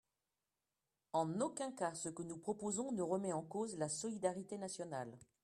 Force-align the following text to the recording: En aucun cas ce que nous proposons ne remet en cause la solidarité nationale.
En 1.13 1.39
aucun 1.41 1.71
cas 1.71 1.93
ce 1.93 2.09
que 2.09 2.23
nous 2.23 2.39
proposons 2.39 2.91
ne 2.91 3.03
remet 3.03 3.33
en 3.33 3.43
cause 3.43 3.77
la 3.77 3.87
solidarité 3.87 4.57
nationale. 4.57 5.15